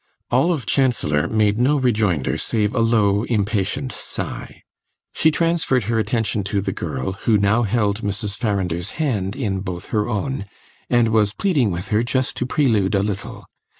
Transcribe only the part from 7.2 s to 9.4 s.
who now held Mrs. Farrinder's hand